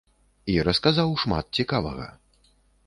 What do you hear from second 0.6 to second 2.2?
расказаў шмат цікавага.